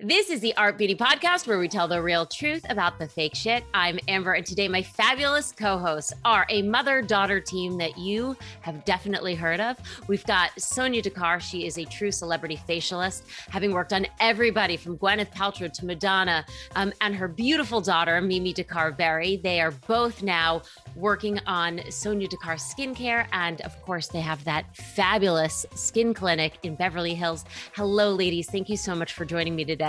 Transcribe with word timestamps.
This 0.00 0.30
is 0.30 0.38
the 0.38 0.56
Art 0.56 0.78
Beauty 0.78 0.94
Podcast 0.94 1.48
where 1.48 1.58
we 1.58 1.66
tell 1.66 1.88
the 1.88 2.00
real 2.00 2.24
truth 2.24 2.64
about 2.68 3.00
the 3.00 3.08
fake 3.08 3.34
shit. 3.34 3.64
I'm 3.74 3.98
Amber, 4.06 4.34
and 4.34 4.46
today 4.46 4.68
my 4.68 4.80
fabulous 4.80 5.50
co 5.50 5.76
hosts 5.76 6.12
are 6.24 6.46
a 6.50 6.62
mother 6.62 7.02
daughter 7.02 7.40
team 7.40 7.76
that 7.78 7.98
you 7.98 8.36
have 8.60 8.84
definitely 8.84 9.34
heard 9.34 9.58
of. 9.58 9.76
We've 10.06 10.24
got 10.24 10.52
Sonya 10.56 11.02
Dakar. 11.02 11.40
She 11.40 11.66
is 11.66 11.78
a 11.78 11.84
true 11.84 12.12
celebrity 12.12 12.60
facialist, 12.68 13.22
having 13.50 13.72
worked 13.72 13.92
on 13.92 14.06
everybody 14.20 14.76
from 14.76 14.96
Gwyneth 14.96 15.32
Paltrow 15.32 15.72
to 15.72 15.84
Madonna, 15.84 16.46
um, 16.76 16.92
and 17.00 17.12
her 17.16 17.26
beautiful 17.26 17.80
daughter, 17.80 18.20
Mimi 18.20 18.52
Dakar 18.52 18.92
Berry. 18.92 19.38
They 19.38 19.60
are 19.60 19.72
both 19.88 20.22
now 20.22 20.62
working 20.94 21.40
on 21.44 21.80
Sonya 21.90 22.28
Dakar 22.28 22.54
skincare. 22.54 23.26
And 23.32 23.62
of 23.62 23.82
course, 23.82 24.06
they 24.06 24.20
have 24.20 24.44
that 24.44 24.76
fabulous 24.76 25.66
skin 25.74 26.14
clinic 26.14 26.60
in 26.62 26.76
Beverly 26.76 27.14
Hills. 27.14 27.44
Hello, 27.74 28.14
ladies. 28.14 28.48
Thank 28.48 28.68
you 28.68 28.76
so 28.76 28.94
much 28.94 29.12
for 29.14 29.24
joining 29.24 29.56
me 29.56 29.64
today. 29.64 29.87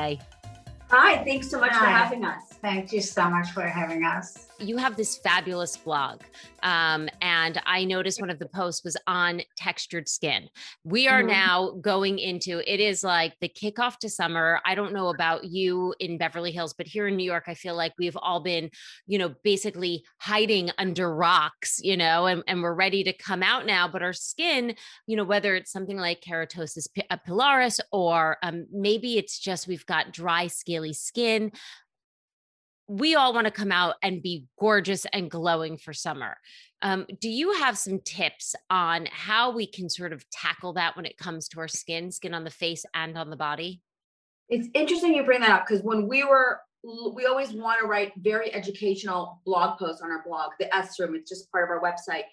Hi, 0.92 1.24
thanks 1.24 1.50
so 1.50 1.60
much 1.60 1.72
Hi. 1.72 1.80
for 1.80 1.86
having 1.86 2.26
us. 2.26 2.44
Thank 2.62 2.92
you 2.92 3.02
so 3.02 3.30
much 3.30 3.52
for 3.52 3.62
having 3.62 4.04
us. 4.04 4.49
You 4.60 4.76
have 4.78 4.98
this 4.98 5.18
fabulous 5.18 5.78
blog. 5.78 6.22
Um, 6.64 7.08
and 7.22 7.62
I 7.66 7.86
noticed 7.86 8.20
one 8.20 8.30
of 8.30 8.40
the 8.40 8.50
posts 8.50 8.84
was 8.84 8.98
on 9.08 9.42
textured 9.56 10.10
skin. 10.10 10.50
We 10.84 11.08
are 11.08 11.24
Mhm. 11.24 11.28
now 11.28 11.70
going 11.80 12.20
into 12.20 12.62
it 12.72 12.82
is 12.82 13.02
like 13.02 13.40
the 13.40 13.48
kickoff 13.48 13.98
to 14.00 14.10
summer. 14.10 14.60
I 14.66 14.76
don't 14.76 14.92
know 14.92 15.08
about 15.08 15.46
you 15.46 15.96
in 16.00 16.18
Beverly 16.18 16.52
Hills, 16.52 16.74
but 16.74 16.88
here 16.88 17.08
in 17.08 17.16
New 17.16 17.24
York, 17.24 17.46
I 17.48 17.54
feel 17.54 17.76
like 17.76 17.94
we've 17.98 18.18
all 18.18 18.42
been, 18.42 18.70
you 19.08 19.18
know, 19.18 19.34
basically 19.44 20.04
hiding 20.18 20.72
under 20.78 21.16
rocks, 21.16 21.80
you 21.82 21.96
know, 21.96 22.26
and, 22.26 22.44
and 22.46 22.62
we're 22.62 22.74
ready 22.74 23.04
to 23.06 23.14
come 23.14 23.42
out 23.42 23.66
now. 23.66 23.88
But 23.88 24.04
our 24.04 24.14
skin, 24.14 24.76
you 25.08 25.16
know, 25.16 25.24
whether 25.24 25.56
it's 25.56 25.72
something 25.72 25.98
like 25.98 26.20
keratosis 26.22 26.88
uh, 27.10 27.18
pilaris 27.26 27.80
or 27.94 28.38
um, 28.44 28.68
maybe 28.72 29.18
it's 29.18 29.40
just 29.40 29.68
we've 29.68 29.86
got 29.86 30.12
dry, 30.12 30.48
scaly 30.48 30.92
skin 30.92 31.54
we 32.90 33.14
all 33.14 33.34
want 33.34 33.46
to 33.46 33.52
come 33.52 33.72
out 33.72 33.96
and 34.02 34.22
be 34.22 34.48
gorgeous 34.60 35.06
and 35.14 35.30
glowing 35.30 35.78
for 35.78 35.94
summer. 35.94 36.36
Um, 36.82 37.06
do 37.22 37.30
you 37.30 37.54
have 37.54 37.78
some 37.78 38.00
tips 38.04 38.56
on 38.72 39.08
how 39.12 39.52
we 39.52 39.68
can 39.68 39.90
sort 39.90 40.12
of 40.12 40.28
tackle 40.32 40.74
that 40.74 40.96
when 40.96 41.06
it 41.06 41.18
comes 41.18 41.48
to 41.50 41.60
our 41.60 41.68
skin, 41.68 42.12
skin 42.12 42.34
on 42.34 42.44
the 42.44 42.50
face 42.50 42.86
and 42.96 43.16
on 43.16 43.30
the 43.30 43.36
body? 43.36 43.82
It's 44.50 44.68
interesting 44.74 45.14
you 45.14 45.24
bring 45.24 45.42
that 45.42 45.52
up 45.52 45.68
because 45.68 45.84
when 45.84 46.08
we 46.08 46.24
were, 46.24 46.62
we 47.14 47.28
always 47.28 47.52
want 47.52 47.80
to 47.80 47.86
write 47.86 48.14
very 48.18 48.52
educational 48.52 49.40
blog 49.46 49.78
posts 49.78 50.02
on 50.02 50.10
our 50.10 50.24
blog, 50.26 50.52
the 50.60 50.74
S 50.76 51.00
Room. 51.00 51.14
It's 51.14 51.30
just 51.30 51.52
part 51.52 51.66
of 51.66 51.70
our 51.70 51.82
website. 51.82 52.24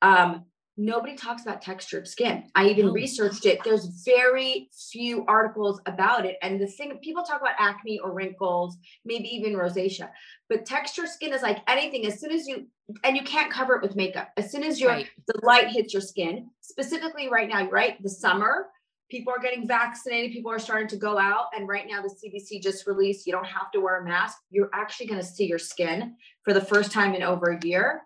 Um, 0.00 0.44
nobody 0.76 1.14
talks 1.14 1.42
about 1.42 1.62
textured 1.62 2.08
skin. 2.08 2.50
I 2.54 2.68
even 2.68 2.86
No. 2.86 2.92
researched 2.92 3.46
it. 3.46 3.62
There's 3.64 3.86
very 4.04 4.70
few 4.90 5.24
articles 5.26 5.80
about 5.86 6.26
it. 6.26 6.36
And 6.42 6.60
the 6.60 6.66
thing, 6.66 6.98
people 6.98 7.22
talk 7.22 7.40
about 7.40 7.54
acne 7.58 8.00
or 8.00 8.12
wrinkles, 8.12 8.76
maybe 9.04 9.28
even 9.28 9.52
rosacea, 9.54 10.10
but 10.48 10.66
textured 10.66 11.08
skin 11.08 11.32
is 11.32 11.42
like 11.42 11.58
anything. 11.68 12.06
As 12.06 12.20
soon 12.20 12.32
as 12.32 12.46
you, 12.48 12.66
and 13.04 13.16
you 13.16 13.22
can't 13.22 13.52
cover 13.52 13.76
it 13.76 13.82
with 13.82 13.96
makeup. 13.96 14.30
As 14.36 14.50
soon 14.50 14.64
as 14.64 14.80
your 14.80 14.90
Right. 14.90 15.08
the 15.26 15.40
light 15.44 15.68
hits 15.68 15.92
your 15.94 16.02
skin, 16.02 16.50
specifically 16.60 17.28
right 17.28 17.48
now, 17.48 17.68
right? 17.70 18.02
The 18.02 18.10
summer, 18.10 18.70
people 19.10 19.32
are 19.32 19.38
getting 19.38 19.66
vaccinated, 19.68 20.32
people 20.32 20.50
are 20.50 20.58
starting 20.58 20.88
to 20.88 20.96
go 20.96 21.18
out. 21.18 21.46
And 21.54 21.68
right 21.68 21.86
now, 21.88 22.02
the 22.02 22.08
CDC 22.10 22.58
just 22.60 22.86
released 22.86 23.26
you 23.26 23.32
don't 23.32 23.46
have 23.46 23.70
to 23.72 23.80
wear 23.80 24.00
a 24.00 24.04
mask. 24.04 24.38
You're 24.50 24.70
actually 24.74 25.06
going 25.06 25.20
to 25.20 25.26
see 25.26 25.46
your 25.46 25.58
skin 25.58 26.16
for 26.42 26.52
the 26.52 26.60
first 26.60 26.90
time 26.90 27.14
in 27.14 27.22
over 27.22 27.52
a 27.52 27.66
year. 27.66 28.02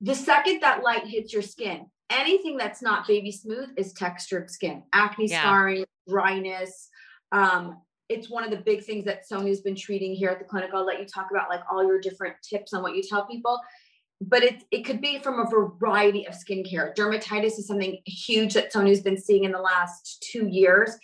The 0.00 0.14
second 0.14 0.60
that 0.60 0.82
light 0.82 1.06
hits 1.06 1.32
your 1.32 1.42
skin, 1.42 1.86
anything 2.08 2.56
that's 2.56 2.82
not 2.82 3.06
baby 3.06 3.30
smooth 3.30 3.70
is 3.76 3.92
textured 3.92 4.50
skin, 4.50 4.82
acne 4.92 5.26
Yeah. 5.26 5.40
scarring, 5.40 5.84
dryness. 6.08 6.88
Um, 7.32 7.82
it's 8.08 8.28
one 8.28 8.42
of 8.42 8.50
the 8.50 8.56
big 8.56 8.82
things 8.82 9.04
that 9.04 9.28
Sony's 9.28 9.60
been 9.60 9.76
treating 9.76 10.14
here 10.14 10.30
at 10.30 10.38
the 10.38 10.44
clinic. 10.44 10.70
I'll 10.74 10.84
let 10.84 10.98
you 10.98 11.06
talk 11.06 11.30
about 11.30 11.48
like 11.48 11.60
all 11.70 11.86
your 11.86 12.00
different 12.00 12.34
tips 12.42 12.72
on 12.72 12.82
what 12.82 12.96
you 12.96 13.02
tell 13.02 13.26
people 13.26 13.60
but 14.20 14.42
it, 14.42 14.64
it 14.70 14.84
could 14.84 15.00
be 15.00 15.18
from 15.18 15.40
a 15.40 15.46
variety 15.78 16.26
of 16.26 16.34
skincare. 16.34 16.94
Dermatitis 16.94 17.58
is 17.58 17.66
something 17.66 17.98
huge 18.04 18.52
that 18.54 18.72
Sony's 18.72 19.00
been 19.00 19.16
seeing 19.16 19.44
in 19.44 19.52
the 19.52 19.60
last 19.60 20.22
two 20.30 20.46
years. 20.46 20.94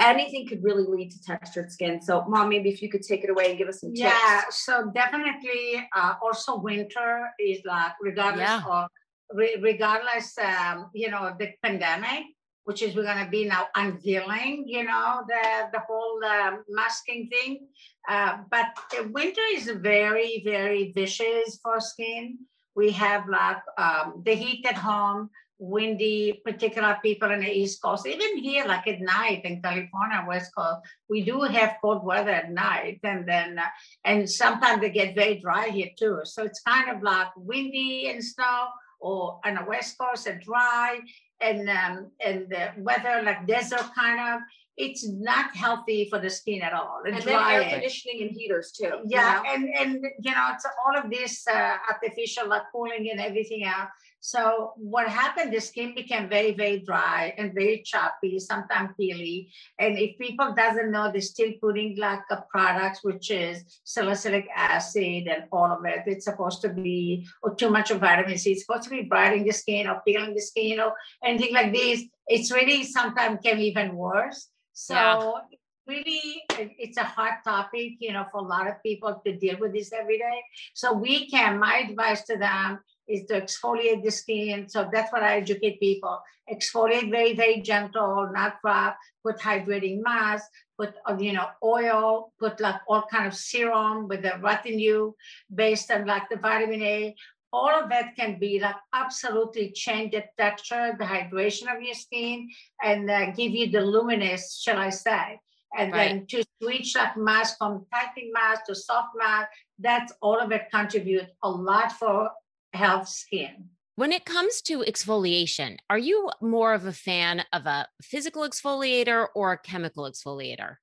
Anything 0.00 0.48
could 0.48 0.62
really 0.64 0.84
lead 0.84 1.10
to 1.10 1.22
textured 1.22 1.70
skin. 1.70 2.00
So, 2.00 2.24
mom, 2.28 2.48
maybe 2.48 2.70
if 2.70 2.80
you 2.80 2.90
could 2.90 3.02
take 3.02 3.24
it 3.24 3.30
away 3.30 3.50
and 3.50 3.58
give 3.58 3.68
us 3.68 3.80
some 3.80 3.90
tips. 3.90 4.00
Yeah, 4.00 4.42
so 4.50 4.90
definitely 4.94 5.86
uh, 5.94 6.14
also 6.22 6.58
winter 6.60 7.28
is 7.38 7.60
like 7.66 7.92
regardless 8.00 8.48
Yeah. 8.48 8.62
of 8.66 8.88
re- 9.34 9.58
regardless 9.60 10.36
um, 10.38 10.90
you 10.94 11.10
know 11.10 11.26
of 11.28 11.38
the 11.38 11.50
pandemic, 11.62 12.24
which 12.64 12.80
is 12.82 12.96
we're 12.96 13.04
gonna 13.04 13.28
be 13.28 13.44
now 13.44 13.66
unveiling, 13.76 14.64
you 14.66 14.84
know, 14.84 15.22
the 15.28 15.68
the 15.74 15.80
whole 15.86 16.24
um, 16.24 16.64
masking 16.70 17.28
thing. 17.28 17.68
Uh, 18.08 18.38
but 18.50 18.66
uh, 18.98 19.04
winter 19.12 19.42
is 19.54 19.70
very 19.70 20.42
very 20.44 20.92
vicious 20.96 21.60
for 21.62 21.80
skin. 21.80 22.38
We 22.74 22.90
have 22.92 23.28
like 23.28 23.62
um, 23.78 24.22
the 24.24 24.34
heat 24.34 24.66
at 24.66 24.76
home, 24.76 25.30
windy, 25.58 26.40
particular 26.44 26.98
people 27.02 27.30
in 27.30 27.40
the 27.40 27.50
East 27.50 27.80
Coast, 27.82 28.06
even 28.06 28.38
here, 28.38 28.64
like 28.66 28.86
at 28.88 29.00
night 29.00 29.42
in 29.44 29.62
California, 29.62 30.24
West 30.26 30.50
Coast, 30.56 30.80
we 31.08 31.22
do 31.22 31.42
have 31.42 31.76
cold 31.80 32.04
weather 32.04 32.30
at 32.30 32.50
night, 32.50 32.98
and 33.04 33.28
then 33.28 33.58
uh, 33.58 33.66
and 34.04 34.28
sometimes 34.28 34.80
they 34.80 34.90
get 34.90 35.14
very 35.14 35.38
dry 35.38 35.68
here 35.68 35.90
too. 35.98 36.20
So 36.24 36.42
it's 36.42 36.60
kind 36.62 36.90
of 36.90 37.02
like 37.02 37.28
windy 37.36 38.08
and 38.08 38.24
snow, 38.24 38.68
or 39.00 39.40
on 39.44 39.54
the 39.54 39.64
West 39.64 39.96
Coast, 39.98 40.26
and 40.26 40.40
dry, 40.40 40.98
and 41.42 41.68
um, 41.68 42.10
and 42.24 42.48
the 42.48 42.70
weather 42.78 43.22
like 43.24 43.46
desert 43.46 43.88
kind 43.94 44.34
of. 44.34 44.40
It's 44.78 45.06
not 45.06 45.54
healthy 45.54 46.08
for 46.08 46.18
the 46.18 46.30
skin 46.30 46.62
at 46.62 46.72
all. 46.72 47.02
and 47.04 47.14
then 47.14 47.22
dry 47.22 47.62
air 47.62 47.70
conditioning 47.70 48.22
and 48.22 48.30
heaters 48.30 48.72
too. 48.72 48.84
you 48.84 49.02
yeah 49.04 49.42
know? 49.44 49.50
and 49.52 49.68
and 49.78 50.06
you 50.20 50.30
know 50.30 50.46
it's 50.54 50.64
all 50.64 50.96
of 50.98 51.10
this 51.10 51.46
uh, 51.46 51.76
artificial 51.90 52.48
like 52.48 52.62
cooling 52.72 53.10
and 53.10 53.20
everything 53.20 53.64
else 53.64 53.90
so 54.24 54.72
what 54.76 55.08
happened 55.08 55.52
the 55.52 55.60
skin 55.60 55.96
became 55.96 56.28
very 56.28 56.52
very 56.52 56.78
dry 56.78 57.34
and 57.36 57.52
very 57.52 57.82
choppy 57.84 58.38
sometimes 58.38 58.90
peely. 58.98 59.48
And 59.80 59.98
if 59.98 60.16
people 60.16 60.54
doesn't 60.54 60.92
know 60.92 61.10
they're 61.10 61.20
still 61.20 61.50
putting 61.60 61.98
like 61.98 62.20
a 62.30 62.44
products 62.48 63.00
which 63.02 63.32
is 63.32 63.64
salicylic 63.82 64.46
acid 64.54 65.26
and 65.26 65.44
all 65.50 65.72
of 65.72 65.84
it. 65.84 66.02
It's 66.06 66.26
supposed 66.26 66.62
to 66.62 66.68
be 66.68 67.26
or 67.42 67.56
too 67.56 67.68
much 67.68 67.90
of 67.90 67.98
vitamin 67.98 68.38
c. 68.38 68.52
It's 68.52 68.64
supposed 68.64 68.84
to 68.84 68.90
be 68.90 69.02
brightening 69.02 69.44
the 69.44 69.52
skin 69.52 69.88
or 69.88 70.00
peeling 70.06 70.34
the 70.34 70.40
skin 70.40 70.78
or 70.78 70.92
anything 71.24 71.52
like 71.52 71.72
this. 71.72 72.04
It's 72.28 72.52
really 72.52 72.84
sometimes 72.84 73.40
can 73.44 73.58
even 73.58 73.96
worse. 73.96 74.48
So 74.72 74.94
Yeah. 74.94 75.58
Really 75.86 76.44
it's 76.50 76.96
a 76.96 77.02
hot 77.02 77.42
topic 77.44 77.94
you 77.98 78.12
know 78.12 78.24
for 78.30 78.38
a 78.38 78.46
lot 78.46 78.68
of 78.68 78.80
people 78.84 79.20
to 79.26 79.36
deal 79.36 79.56
with 79.58 79.72
this 79.72 79.92
every 79.92 80.18
day. 80.18 80.40
So 80.74 80.92
we 80.92 81.28
can 81.28 81.58
my 81.58 81.78
advice 81.88 82.22
to 82.26 82.36
them 82.36 82.78
is 83.08 83.26
to 83.26 83.40
exfoliate 83.40 84.04
the 84.04 84.12
skin. 84.12 84.68
So 84.68 84.88
that's 84.92 85.12
what 85.12 85.24
i 85.24 85.38
educate 85.38 85.80
people. 85.80 86.20
Exfoliate 86.48 87.10
very 87.10 87.34
very 87.34 87.60
gentle 87.62 88.30
not 88.32 88.58
rough 88.62 88.94
put 89.24 89.38
hydrating 89.38 90.02
mask 90.02 90.44
put 90.78 90.94
uh, 91.08 91.16
you 91.18 91.32
know 91.32 91.48
oil 91.64 92.32
put 92.38 92.60
like 92.60 92.80
all 92.86 93.02
kind 93.10 93.26
of 93.26 93.34
serum 93.34 94.06
with 94.06 94.22
the 94.22 94.34
retinol 94.38 95.14
based 95.52 95.90
on 95.90 96.06
like 96.06 96.28
the 96.30 96.36
vitamin 96.36 96.82
a. 96.82 97.14
All 97.52 97.68
of 97.68 97.90
that 97.90 98.16
can 98.16 98.38
be 98.38 98.60
like 98.60 98.76
absolutely 98.94 99.72
change 99.72 100.12
the 100.12 100.24
texture 100.38 100.94
the 100.96 101.04
hydration 101.04 101.74
of 101.74 101.82
your 101.82 101.94
skin 101.94 102.48
and 102.82 103.10
uh, 103.10 103.32
give 103.32 103.50
you 103.50 103.68
the 103.68 103.80
luminous 103.80 104.58
shall 104.62 104.78
i 104.78 104.88
say 104.88 105.38
and 105.76 105.92
Right. 105.92 106.08
then 106.10 106.26
to 106.28 106.44
switch 106.60 106.94
that 106.94 107.16
mask 107.16 107.58
from 107.58 107.86
tightening 107.92 108.32
mask 108.32 108.66
to 108.66 108.74
soft 108.74 109.10
mask, 109.16 109.48
that's 109.78 110.12
all 110.20 110.38
of 110.38 110.52
it 110.52 110.70
contribute 110.70 111.26
a 111.42 111.50
lot 111.50 111.92
for 111.92 112.30
health 112.72 113.08
skin. 113.08 113.68
When 113.96 114.12
it 114.12 114.24
comes 114.24 114.62
to 114.62 114.78
exfoliation, 114.78 115.78
are 115.90 115.98
you 115.98 116.30
more 116.40 116.72
of 116.72 116.86
a 116.86 116.92
fan 116.92 117.44
of 117.52 117.66
a 117.66 117.88
physical 118.02 118.42
exfoliator 118.42 119.26
or 119.34 119.52
a 119.52 119.58
chemical 119.58 120.04
exfoliator? 120.04 120.76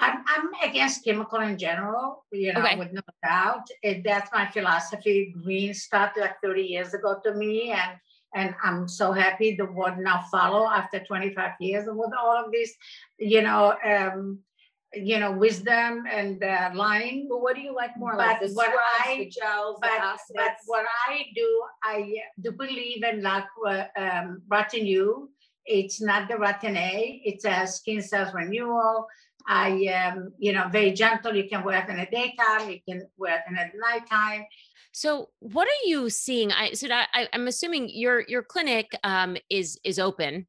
I'm, 0.00 0.22
I'm 0.28 0.48
against 0.62 1.04
chemical 1.04 1.40
in 1.40 1.58
general, 1.58 2.24
you 2.30 2.52
know, 2.52 2.60
Okay. 2.60 2.76
with 2.76 2.92
no 2.92 3.00
doubt. 3.24 3.66
It, 3.82 4.04
that's 4.04 4.30
my 4.32 4.46
philosophy. 4.46 5.34
Green 5.42 5.74
started 5.74 6.20
like 6.20 6.36
30 6.40 6.62
years 6.62 6.94
ago 6.94 7.20
to 7.24 7.34
me, 7.34 7.72
and 7.72 7.98
and 8.34 8.54
I'm 8.62 8.88
so 8.88 9.12
happy 9.12 9.56
the 9.56 9.64
word 9.66 9.98
now 9.98 10.24
follow 10.30 10.68
after 10.68 11.00
25 11.00 11.52
years 11.60 11.84
with 11.88 12.10
all 12.20 12.44
of 12.44 12.52
this. 12.52 12.74
You 13.18 13.42
know, 13.42 13.74
um, 13.84 14.40
you 14.94 15.18
know, 15.18 15.32
wisdom 15.32 16.04
and 16.10 16.42
uh, 16.42 16.70
lying. 16.74 17.26
But 17.28 17.40
what 17.42 17.56
do 17.56 17.62
you 17.62 17.74
like 17.74 17.96
more? 17.98 18.16
But 18.16 18.26
like 18.26 18.40
the 18.40 18.48
what 18.54 18.70
I- 19.04 19.16
the 19.18 19.30
gels, 19.30 19.78
But, 19.80 19.90
the 20.28 20.34
but 20.34 20.52
what 20.66 20.86
I 21.08 21.24
do, 21.34 21.62
I 21.82 22.14
do 22.40 22.52
believe 22.52 23.02
in 23.04 23.22
like 23.22 23.44
uh, 23.66 23.84
um, 23.96 24.42
retinol. 24.50 25.28
It's 25.70 26.00
not 26.00 26.28
the 26.28 26.34
retin-A, 26.34 27.20
it's 27.26 27.44
a 27.44 27.66
skin 27.66 28.00
cells 28.00 28.32
renewal. 28.32 29.06
I 29.46 29.68
am, 29.90 30.32
you 30.38 30.52
know, 30.54 30.68
very 30.70 30.92
gentle. 30.92 31.34
You 31.34 31.46
can 31.48 31.62
wear 31.62 31.82
it 31.82 31.88
in 31.90 31.96
the 31.96 32.06
daytime, 32.06 32.70
you 32.70 32.80
can 32.88 33.06
wear 33.18 33.36
it 33.36 33.42
in 33.48 33.54
the 33.54 33.66
nighttime. 33.78 34.46
So, 34.98 35.28
what 35.38 35.68
are 35.68 35.86
you 35.88 36.10
seeing? 36.10 36.50
I 36.50 36.72
so 36.72 36.88
I, 36.90 37.28
I'm 37.32 37.46
assuming 37.46 37.88
your 37.88 38.24
your 38.26 38.42
clinic 38.42 38.90
um, 39.04 39.36
is 39.48 39.78
is 39.84 40.00
open. 40.00 40.48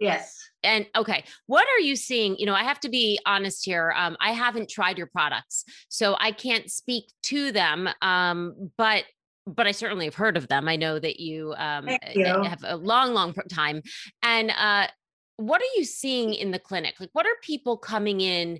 Yes. 0.00 0.36
And 0.64 0.86
okay, 0.96 1.22
what 1.46 1.68
are 1.68 1.78
you 1.78 1.94
seeing? 1.94 2.36
You 2.36 2.46
know, 2.46 2.54
I 2.54 2.64
have 2.64 2.80
to 2.80 2.88
be 2.88 3.20
honest 3.26 3.64
here. 3.64 3.94
Um, 3.96 4.16
I 4.20 4.32
haven't 4.32 4.70
tried 4.70 4.98
your 4.98 5.06
products, 5.06 5.64
so 5.88 6.16
I 6.18 6.32
can't 6.32 6.68
speak 6.68 7.12
to 7.24 7.52
them. 7.52 7.88
Um, 8.02 8.72
but 8.76 9.04
but 9.46 9.68
I 9.68 9.70
certainly 9.70 10.06
have 10.06 10.16
heard 10.16 10.36
of 10.36 10.48
them. 10.48 10.68
I 10.68 10.74
know 10.74 10.98
that 10.98 11.20
you 11.20 11.54
um 11.56 11.88
uh, 11.88 11.96
you. 12.12 12.24
have 12.24 12.64
a 12.64 12.74
long, 12.74 13.14
long 13.14 13.32
time. 13.48 13.82
And 14.20 14.50
uh, 14.50 14.88
what 15.36 15.60
are 15.60 15.72
you 15.76 15.84
seeing 15.84 16.34
in 16.34 16.50
the 16.50 16.58
clinic? 16.58 16.96
Like, 16.98 17.10
what 17.12 17.24
are 17.24 17.36
people 17.40 17.76
coming 17.76 18.20
in? 18.20 18.58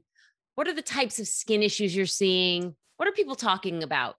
What 0.54 0.68
are 0.68 0.74
the 0.74 0.82
types 0.82 1.18
of 1.18 1.26
skin 1.26 1.64
issues 1.64 1.96
you're 1.96 2.06
seeing? 2.06 2.76
What 2.96 3.08
are 3.08 3.12
people 3.12 3.34
talking 3.34 3.82
about? 3.82 4.14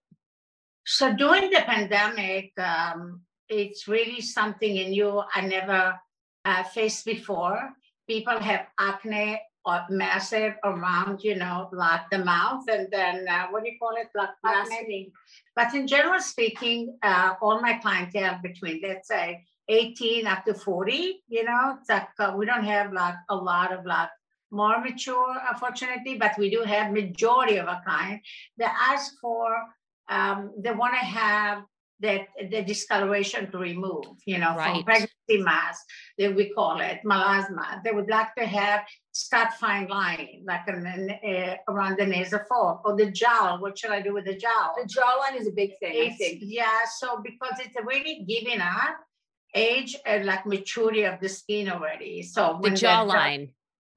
So 0.85 1.13
during 1.13 1.49
the 1.49 1.61
pandemic, 1.61 2.51
um, 2.59 3.21
it's 3.49 3.87
really 3.87 4.21
something 4.21 4.77
in 4.77 4.93
you 4.93 5.23
I 5.35 5.41
never 5.41 5.99
uh, 6.45 6.63
faced 6.63 7.05
before. 7.05 7.73
People 8.07 8.39
have 8.39 8.67
acne 8.79 9.41
or 9.63 9.85
massive 9.89 10.55
around, 10.63 11.23
you 11.23 11.35
know, 11.35 11.69
like 11.71 12.01
the 12.11 12.17
mouth, 12.17 12.63
and 12.67 12.87
then 12.91 13.27
uh, 13.27 13.47
what 13.49 13.63
do 13.63 13.69
you 13.69 13.77
call 13.77 13.95
it, 13.95 14.07
like 14.15 14.29
acne? 14.43 15.11
But 15.55 15.75
in 15.75 15.87
general 15.87 16.19
speaking, 16.19 16.97
uh, 17.03 17.35
all 17.41 17.61
my 17.61 17.73
clientele 17.73 18.39
between 18.41 18.81
let's 18.81 19.07
say 19.07 19.45
18 19.69 20.25
up 20.25 20.45
to 20.45 20.53
40, 20.55 21.23
you 21.27 21.43
know, 21.43 21.77
it's 21.79 21.89
like 21.89 22.07
uh, 22.19 22.33
we 22.35 22.45
don't 22.45 22.63
have 22.63 22.91
like 22.91 23.15
a 23.29 23.35
lot 23.35 23.71
of 23.71 23.85
like 23.85 24.09
more 24.49 24.81
mature, 24.81 25.35
unfortunately, 25.49 26.17
but 26.17 26.37
we 26.37 26.49
do 26.49 26.61
have 26.63 26.91
majority 26.91 27.57
of 27.57 27.67
our 27.67 27.81
clients 27.83 28.27
that 28.57 28.75
ask 28.91 29.13
for 29.21 29.55
um, 30.17 30.37
they 30.63 30.71
want 30.81 30.93
to 30.99 31.05
have 31.23 31.55
that 32.05 32.21
the 32.53 32.61
discoloration 32.73 33.41
to 33.51 33.57
remove, 33.59 34.05
you 34.31 34.37
know, 34.43 34.53
Right. 34.55 34.73
from 34.73 34.83
pregnancy 34.89 35.37
mask, 35.49 35.81
that 36.17 36.31
we 36.35 36.45
call 36.57 36.75
it 36.89 36.97
melasma. 37.11 37.67
They 37.83 37.91
would 37.97 38.09
like 38.17 38.31
to 38.39 38.45
have 38.59 38.79
start 39.11 39.49
fine 39.63 39.87
line, 39.87 40.41
like 40.51 40.65
an, 40.73 40.79
an, 40.95 41.03
uh, 41.31 41.55
around 41.71 41.93
the 41.99 42.07
nasal 42.15 42.41
fold 42.49 42.79
or 42.85 42.93
the 43.01 43.09
jowl. 43.21 43.61
What 43.61 43.77
should 43.77 43.91
I 43.91 44.01
do 44.07 44.13
with 44.17 44.25
the 44.25 44.37
jowl? 44.45 44.69
The 44.81 44.87
jawline 44.97 45.35
is 45.39 45.47
a 45.47 45.55
big 45.61 45.71
thing, 45.79 45.93
I 45.93 46.05
It's, 46.07 46.17
think. 46.17 46.39
yeah, 46.41 46.79
so 46.99 47.07
because 47.29 47.55
it's 47.63 47.77
really 47.93 48.15
giving 48.33 48.61
up 48.61 48.95
age 49.53 49.95
and 50.11 50.25
like 50.25 50.43
maturity 50.45 51.03
of 51.03 51.15
the 51.21 51.29
skin 51.29 51.69
already. 51.69 52.23
So 52.23 52.41
The 52.61 52.69
when 52.69 52.75
jaw- 52.75 53.05
jawline. 53.05 53.43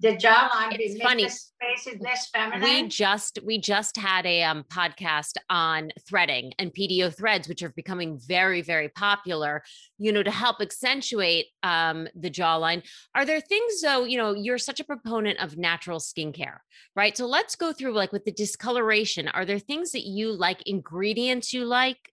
The 0.05 0.17
jawline, 0.17 0.77
It's 0.79 1.03
funny. 1.03 1.29
space 1.29 1.87
is 1.87 2.01
less 2.01 2.31
we 2.63 2.89
just 2.89 3.39
we 3.43 3.59
just 3.59 3.97
had 3.97 4.27
a 4.27 4.43
um, 4.43 4.65
podcast 4.71 5.33
on 5.49 5.93
threading 6.07 6.53
and 6.59 6.73
PDO 6.75 7.17
threads, 7.17 7.49
which 7.49 7.63
are 7.63 7.71
becoming 7.71 8.19
very 8.19 8.61
very 8.61 8.91
popular. 8.91 9.63
You 9.99 10.13
know, 10.13 10.23
to 10.23 10.31
help 10.31 10.61
accentuate 10.61 11.47
um, 11.63 12.07
the 12.15 12.31
jawline. 12.31 12.83
Are 13.15 13.25
there 13.25 13.41
things 13.41 13.81
though? 13.81 14.05
You 14.05 14.19
know, 14.19 14.35
you're 14.35 14.59
such 14.59 14.79
a 14.79 14.85
proponent 14.85 15.39
of 15.41 15.57
natural 15.57 16.01
skincare, 16.01 16.59
right? 16.95 17.17
So 17.17 17.27
let's 17.27 17.57
go 17.57 17.73
through 17.73 17.95
like 17.95 18.13
with 18.13 18.27
the 18.27 18.33
discoloration. 18.33 19.29
Are 19.29 19.47
there 19.47 19.59
things 19.59 19.93
that 19.93 20.05
you 20.05 20.33
like, 20.33 20.63
ingredients 20.67 21.53
you 21.55 21.65
like? 21.65 22.13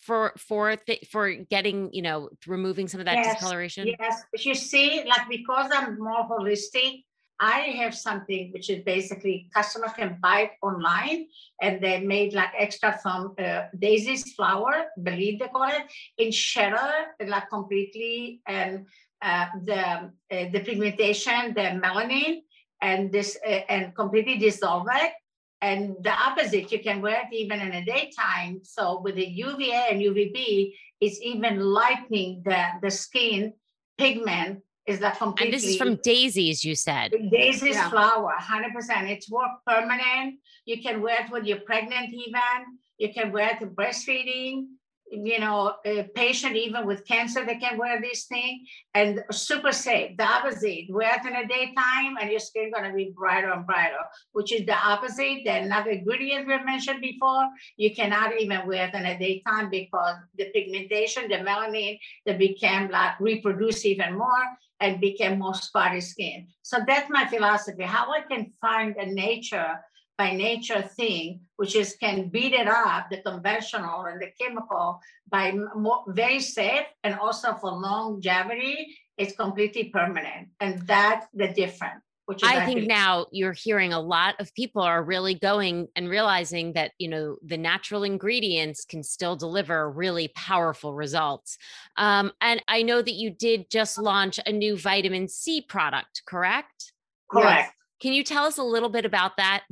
For 0.00 0.32
for 0.38 0.76
th- 0.76 1.06
for 1.10 1.30
getting 1.32 1.92
you 1.92 2.00
know 2.00 2.30
removing 2.46 2.88
some 2.88 3.00
of 3.00 3.06
that 3.06 3.16
Yes, 3.16 3.34
discoloration. 3.34 3.94
Yes, 3.98 4.22
you 4.38 4.54
see, 4.54 5.04
like 5.06 5.28
because 5.28 5.70
I'm 5.74 5.98
more 5.98 6.26
holistic, 6.26 7.04
I 7.40 7.60
have 7.82 7.94
something 7.94 8.52
which 8.52 8.70
is 8.70 8.84
basically 8.84 9.48
customer 9.52 9.88
can 9.88 10.18
buy 10.22 10.40
it 10.42 10.50
online, 10.62 11.26
and 11.60 11.80
they 11.80 12.00
made 12.00 12.32
like 12.32 12.50
extra 12.56 12.98
from 13.02 13.34
uh, 13.38 13.64
Daisy's 13.78 14.34
flower, 14.34 14.86
believe 15.02 15.40
they 15.40 15.48
call 15.48 15.64
it, 15.64 15.84
in 16.18 16.30
cheddar, 16.30 17.16
like 17.26 17.48
completely, 17.50 18.40
and 18.46 18.86
uh, 19.22 19.46
the 19.64 19.80
uh, 19.80 20.10
the 20.28 20.60
pigmentation, 20.60 21.54
the 21.54 21.80
melanin, 21.82 22.42
and 22.80 23.10
this 23.10 23.36
uh, 23.46 23.62
and 23.68 23.94
completely 23.94 24.38
dissolve 24.38 24.86
it. 24.92 25.12
And 25.60 25.96
the 26.02 26.12
opposite, 26.12 26.70
you 26.70 26.80
can 26.80 27.00
wear 27.00 27.22
it 27.22 27.32
even 27.32 27.60
in 27.60 27.70
the 27.70 27.90
daytime. 27.90 28.60
So 28.64 29.00
with 29.00 29.14
the 29.14 29.24
UVA 29.24 29.88
and 29.90 30.00
UVB, 30.00 30.74
it's 31.00 31.18
even 31.22 31.58
lightening 31.58 32.42
the, 32.44 32.66
the 32.82 32.90
skin 32.90 33.54
pigment 33.96 34.60
is 34.86 35.00
like 35.00 35.18
completely. 35.18 35.46
And 35.46 35.54
this 35.54 35.64
is 35.68 35.76
from 35.76 35.96
Daisies, 35.96 36.64
you 36.64 36.74
said. 36.74 37.12
Daisy's 37.30 37.76
Yeah. 37.76 37.90
flower, 37.90 38.34
100%. 38.38 39.08
It's 39.10 39.30
work 39.30 39.50
permanent. 39.66 40.40
You 40.64 40.82
can 40.82 41.00
wear 41.00 41.24
it 41.24 41.30
when 41.30 41.44
you're 41.44 41.60
pregnant, 41.60 42.12
even. 42.12 42.78
You 42.98 43.12
can 43.12 43.32
wear 43.32 43.50
it 43.50 43.60
to 43.60 43.66
breastfeeding. 43.66 44.66
You 45.14 45.38
know, 45.38 45.74
a 45.84 46.04
patient 46.14 46.56
even 46.56 46.86
with 46.86 47.06
cancer, 47.06 47.44
they 47.44 47.56
can 47.56 47.78
wear 47.78 48.00
this 48.00 48.24
thing 48.24 48.66
and 48.94 49.22
super 49.30 49.72
safe. 49.72 50.16
The 50.16 50.24
opposite, 50.24 50.86
wear 50.90 51.14
it 51.14 51.26
in 51.26 51.32
the 51.34 51.46
daytime 51.46 52.16
and 52.20 52.30
your 52.30 52.40
skin 52.40 52.72
gonna 52.74 52.92
be 52.92 53.12
brighter 53.16 53.52
and 53.52 53.66
brighter, 53.66 54.04
which 54.32 54.52
is 54.52 54.66
the 54.66 54.74
opposite. 54.74 55.44
The 55.44 55.62
another 55.62 55.90
ingredient 55.90 56.46
we 56.46 56.62
mentioned 56.64 57.00
before, 57.00 57.48
you 57.76 57.94
cannot 57.94 58.38
even 58.40 58.66
wear 58.66 58.88
it 58.88 58.94
in 58.94 59.04
the 59.04 59.16
daytime 59.18 59.70
because 59.70 60.16
the 60.36 60.50
pigmentation, 60.50 61.28
the 61.28 61.36
melanin, 61.36 61.98
they 62.26 62.36
became 62.36 62.90
like 62.90 63.20
reproduce 63.20 63.84
even 63.84 64.18
more 64.18 64.44
and 64.80 65.00
became 65.00 65.38
more 65.38 65.54
spotty 65.54 66.00
skin. 66.00 66.46
So 66.62 66.78
that's 66.86 67.08
my 67.10 67.26
philosophy. 67.26 67.84
How 67.84 68.10
I 68.12 68.20
can 68.22 68.52
find 68.60 68.96
a 68.96 69.06
nature 69.06 69.78
by 70.16 70.32
nature 70.32 70.82
thing, 70.82 71.40
which 71.56 71.74
is 71.74 71.96
can 71.98 72.28
beat 72.28 72.52
it 72.52 72.68
up, 72.68 73.10
the 73.10 73.18
conventional 73.18 74.04
and 74.04 74.20
the 74.20 74.30
chemical, 74.40 75.00
by 75.28 75.52
more 75.74 76.04
very 76.08 76.40
safe 76.40 76.86
and 77.02 77.14
also 77.18 77.54
for 77.54 77.70
longevity, 77.72 78.96
it's 79.18 79.34
completely 79.34 79.84
permanent. 79.84 80.48
And 80.60 80.86
that's 80.86 81.26
the 81.34 81.48
difference. 81.48 82.02
Which 82.26 82.42
is 82.42 82.48
I 82.48 82.64
think 82.64 82.86
now 82.86 83.26
you're 83.32 83.52
hearing 83.52 83.92
a 83.92 84.00
lot 84.00 84.40
of 84.40 84.54
people 84.54 84.80
are 84.80 85.02
really 85.02 85.34
going 85.34 85.88
and 85.94 86.08
realizing 86.08 86.72
that, 86.72 86.92
you 86.96 87.08
know, 87.08 87.36
the 87.44 87.58
natural 87.58 88.02
ingredients 88.02 88.86
can 88.86 89.02
still 89.02 89.36
deliver 89.36 89.90
really 89.90 90.28
powerful 90.28 90.94
results. 90.94 91.58
Um, 91.98 92.32
and 92.40 92.62
I 92.66 92.82
know 92.82 93.02
that 93.02 93.12
you 93.12 93.28
did 93.28 93.70
just 93.70 93.98
launch 93.98 94.40
a 94.46 94.52
new 94.52 94.78
vitamin 94.78 95.28
C 95.28 95.60
product, 95.60 96.22
correct? 96.26 96.92
correct. 97.30 97.74
Can 98.00 98.12
you 98.12 98.24
tell 98.24 98.44
us 98.44 98.58
a 98.58 98.62
little 98.62 98.88
bit 98.88 99.04
about 99.04 99.36
that? 99.36 99.64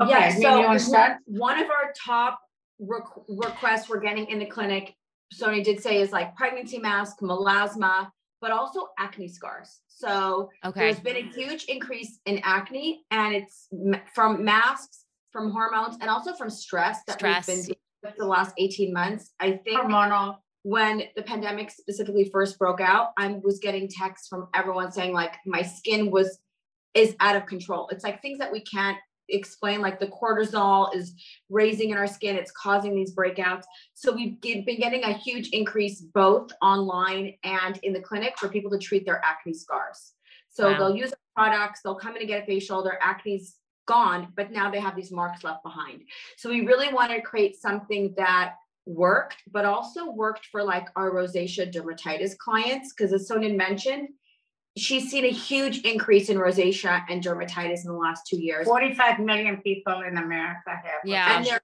Okay, 0.00 0.10
Yeah, 0.10 0.30
so 0.30 0.58
you 0.60 0.66
wanna 0.66 0.78
start? 0.78 1.18
one 1.26 1.58
of 1.58 1.70
our 1.70 1.92
top 1.96 2.40
requ- 2.80 3.24
requests 3.28 3.88
we're 3.88 4.00
getting 4.00 4.26
in 4.26 4.38
the 4.38 4.46
clinic, 4.46 4.94
Sony 5.34 5.64
did 5.64 5.80
say 5.82 6.00
is 6.00 6.12
like 6.12 6.36
pregnancy 6.36 6.78
mask, 6.78 7.20
melasma, 7.20 8.10
but 8.40 8.50
also 8.50 8.88
acne 8.98 9.28
scars. 9.28 9.80
So 9.88 10.50
Okay. 10.64 10.80
there's 10.80 11.00
been 11.00 11.16
a 11.16 11.22
huge 11.32 11.64
increase 11.64 12.20
in 12.26 12.38
acne 12.44 13.04
and 13.10 13.34
it's 13.34 13.68
m- 13.72 14.00
from 14.14 14.44
masks, 14.44 15.04
from 15.32 15.50
hormones, 15.50 15.96
and 16.00 16.10
also 16.10 16.34
from 16.34 16.50
stress 16.50 17.02
that 17.06 17.14
Stress. 17.14 17.48
we've 17.48 17.56
been 17.56 17.64
dealing 17.64 17.78
with 18.02 18.16
the 18.16 18.26
last 18.26 18.52
18 18.58 18.92
months. 18.92 19.32
I 19.40 19.52
think 19.56 19.80
Hormonal. 19.80 20.36
when 20.62 21.04
the 21.16 21.22
pandemic 21.22 21.70
specifically 21.70 22.28
first 22.30 22.58
broke 22.58 22.80
out, 22.82 23.12
I 23.16 23.40
was 23.42 23.58
getting 23.58 23.88
texts 23.88 24.28
from 24.28 24.48
everyone 24.54 24.92
saying 24.92 25.14
like 25.14 25.36
my 25.46 25.62
skin 25.62 26.10
was 26.10 26.38
is 26.94 27.14
out 27.20 27.36
of 27.36 27.46
control. 27.46 27.88
It's 27.88 28.04
like 28.04 28.20
things 28.22 28.38
that 28.38 28.50
we 28.52 28.60
can't 28.60 28.98
explain, 29.28 29.80
like 29.80 29.98
the 29.98 30.06
cortisol 30.06 30.94
is 30.94 31.14
raising 31.48 31.90
in 31.90 31.98
our 31.98 32.06
skin, 32.06 32.36
it's 32.36 32.52
causing 32.52 32.94
these 32.94 33.14
breakouts. 33.14 33.64
So 33.94 34.12
we've 34.12 34.40
get- 34.40 34.66
been 34.66 34.78
getting 34.78 35.04
a 35.04 35.12
huge 35.12 35.48
increase 35.50 36.00
both 36.00 36.50
online 36.62 37.34
and 37.44 37.78
in 37.78 37.92
the 37.92 38.00
clinic 38.00 38.38
for 38.38 38.48
people 38.48 38.70
to 38.70 38.78
treat 38.78 39.04
their 39.04 39.24
acne 39.24 39.54
scars. 39.54 40.14
So 40.48 40.70
Wow. 40.70 40.78
they'll 40.78 40.96
use 40.96 41.12
products, 41.34 41.80
they'll 41.82 41.94
come 41.94 42.16
in 42.16 42.22
and 42.22 42.28
get 42.28 42.42
a 42.42 42.46
facial, 42.46 42.82
their 42.82 42.98
acne's 43.02 43.56
gone, 43.86 44.32
but 44.36 44.50
now 44.50 44.70
they 44.70 44.80
have 44.80 44.96
these 44.96 45.12
marks 45.12 45.44
left 45.44 45.62
behind. 45.62 46.02
So 46.36 46.50
we 46.50 46.62
really 46.62 46.92
want 46.92 47.12
to 47.12 47.20
create 47.20 47.56
something 47.56 48.14
that 48.16 48.54
worked, 48.86 49.36
but 49.50 49.64
also 49.64 50.10
worked 50.10 50.46
for 50.46 50.62
like 50.62 50.88
our 50.96 51.10
rosacea 51.10 51.72
dermatitis 51.72 52.36
clients. 52.38 52.92
Because 52.92 53.12
as 53.12 53.28
Sonya 53.28 53.50
mentioned, 53.50 54.08
she's 54.76 55.10
seen 55.10 55.24
a 55.24 55.30
huge 55.30 55.78
increase 55.78 56.28
in 56.28 56.36
rosacea 56.36 57.02
and 57.08 57.22
dermatitis 57.22 57.84
in 57.84 57.92
the 57.92 57.98
last 57.98 58.26
two 58.26 58.40
years. 58.40 58.66
45 58.66 59.20
million 59.20 59.56
people 59.58 60.02
in 60.02 60.18
America 60.18 60.70
have. 60.70 61.00
Yeah. 61.04 61.36
And 61.36 61.46
there 61.46 61.60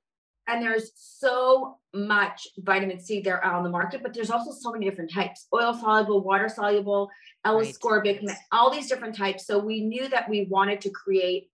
and 0.49 0.61
there's 0.61 0.90
so 0.97 1.78
much 1.95 2.49
vitamin 2.59 2.99
C 2.99 3.21
there 3.21 3.45
out 3.45 3.54
on 3.54 3.62
the 3.62 3.71
market, 3.71 4.02
but 4.02 4.12
there's 4.12 4.31
also 4.31 4.50
so 4.50 4.73
many 4.73 4.88
different 4.88 5.12
types: 5.12 5.47
oil 5.54 5.73
soluble, 5.73 6.23
water 6.23 6.49
soluble, 6.49 7.11
L-ascorbic, 7.45 8.28
all 8.50 8.71
these 8.71 8.88
different 8.88 9.16
types. 9.16 9.47
So 9.47 9.59
we 9.59 9.83
knew 9.83 10.09
that 10.09 10.28
we 10.28 10.47
wanted 10.50 10.81
to 10.83 10.90
create 10.90 11.49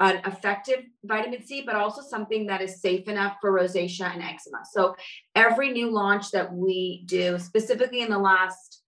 an 0.00 0.20
effective 0.26 0.80
vitamin 1.04 1.46
C, 1.46 1.62
but 1.64 1.76
also 1.76 2.02
something 2.02 2.46
that 2.46 2.60
is 2.60 2.80
safe 2.80 3.06
enough 3.06 3.36
for 3.40 3.52
rosacea 3.52 4.12
and 4.12 4.22
eczema. 4.22 4.58
So 4.72 4.96
every 5.36 5.70
new 5.70 5.90
launch 5.90 6.32
that 6.32 6.52
we 6.52 7.04
do, 7.06 7.38
specifically 7.38 8.00
in 8.00 8.10
the 8.10 8.18
last, 8.18 8.81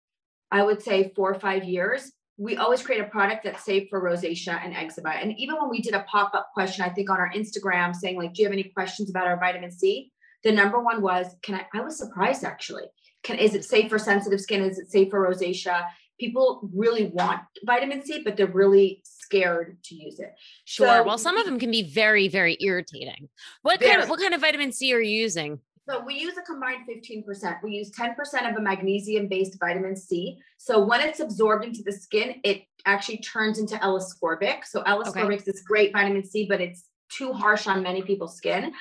I 0.51 0.63
would 0.63 0.81
say 0.81 1.13
four 1.15 1.31
or 1.31 1.39
five 1.39 1.63
years, 1.63 2.11
we 2.37 2.57
always 2.57 2.81
create 2.81 3.01
a 3.01 3.05
product 3.05 3.43
that's 3.43 3.63
safe 3.63 3.87
for 3.89 4.01
rosacea 4.01 4.59
and 4.63 4.75
eczema. 4.75 5.11
And 5.11 5.33
even 5.37 5.55
when 5.57 5.69
we 5.69 5.81
did 5.81 5.93
a 5.93 6.03
pop-up 6.03 6.49
question, 6.53 6.83
I 6.83 6.89
think 6.89 7.09
on 7.09 7.19
our 7.19 7.31
Instagram 7.31 7.95
saying 7.95 8.17
like, 8.17 8.33
do 8.33 8.41
you 8.41 8.47
have 8.47 8.53
any 8.53 8.63
questions 8.63 9.09
about 9.09 9.27
our 9.27 9.39
vitamin 9.39 9.71
C? 9.71 10.11
The 10.43 10.51
number 10.51 10.81
one 10.81 11.01
was, 11.01 11.27
can 11.43 11.55
I, 11.55 11.65
I 11.73 11.81
was 11.81 11.97
surprised 11.97 12.43
actually. 12.43 12.85
Can, 13.23 13.37
is 13.37 13.53
it 13.53 13.63
safe 13.63 13.89
for 13.89 13.99
sensitive 13.99 14.41
skin? 14.41 14.63
Is 14.63 14.79
it 14.79 14.89
safe 14.89 15.11
for 15.11 15.29
rosacea? 15.29 15.85
People 16.19 16.67
really 16.73 17.05
want 17.13 17.41
vitamin 17.63 18.03
C, 18.03 18.21
but 18.23 18.37
they're 18.37 18.47
really 18.47 19.01
scared 19.03 19.77
to 19.85 19.95
use 19.95 20.19
it. 20.19 20.33
Sure. 20.65 20.87
So, 20.87 21.03
well, 21.03 21.17
some 21.17 21.37
of 21.37 21.45
them 21.45 21.59
can 21.59 21.69
be 21.69 21.83
very, 21.83 22.27
very 22.27 22.57
irritating. 22.59 23.29
What 23.61 23.79
very. 23.79 23.91
kind 23.91 24.03
of 24.03 24.09
what 24.09 24.19
kind 24.19 24.33
of 24.33 24.41
vitamin 24.41 24.71
C 24.71 24.93
are 24.93 24.99
you 24.99 25.21
using? 25.21 25.59
So 25.91 25.99
we 25.99 26.13
use 26.13 26.37
a 26.37 26.41
combined 26.41 26.87
15%. 26.87 27.61
We 27.61 27.71
use 27.71 27.91
10% 27.91 28.49
of 28.49 28.55
a 28.55 28.61
magnesium-based 28.61 29.59
vitamin 29.59 29.97
C. 29.97 30.39
So 30.57 30.81
when 30.81 31.01
it's 31.01 31.19
absorbed 31.19 31.65
into 31.65 31.83
the 31.83 31.91
skin, 31.91 32.35
it 32.45 32.63
actually 32.85 33.17
turns 33.17 33.59
into 33.59 33.81
L-ascorbic. 33.83 34.63
So 34.63 34.83
L-ascorbic 34.83 35.41
okay. 35.41 35.51
is 35.51 35.61
great 35.63 35.91
vitamin 35.91 36.23
C, 36.23 36.45
but 36.47 36.61
it's 36.61 36.85
too 37.09 37.33
harsh 37.33 37.67
on 37.67 37.83
many 37.83 38.01
people's 38.01 38.37
skin. 38.37 38.71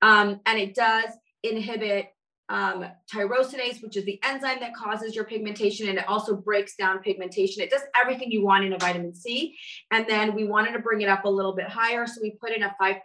Um, 0.00 0.40
and 0.46 0.60
it 0.60 0.76
does 0.76 1.10
inhibit 1.42 2.12
um, 2.50 2.84
tyrosinase, 3.12 3.80
which 3.80 3.96
is 3.96 4.04
the 4.04 4.20
enzyme 4.24 4.58
that 4.60 4.74
causes 4.74 5.14
your 5.14 5.24
pigmentation, 5.24 5.88
and 5.88 5.98
it 5.98 6.08
also 6.08 6.36
breaks 6.36 6.74
down 6.74 6.98
pigmentation. 6.98 7.62
It 7.62 7.70
does 7.70 7.82
everything 7.98 8.30
you 8.30 8.44
want 8.44 8.64
in 8.64 8.72
a 8.72 8.78
vitamin 8.78 9.14
C. 9.14 9.56
And 9.92 10.04
then 10.08 10.34
we 10.34 10.44
wanted 10.44 10.72
to 10.72 10.80
bring 10.80 11.00
it 11.00 11.08
up 11.08 11.24
a 11.24 11.28
little 11.28 11.54
bit 11.54 11.68
higher. 11.68 12.06
So 12.06 12.20
we 12.20 12.32
put 12.32 12.52
in 12.52 12.64
a 12.64 12.74
5% 12.82 12.96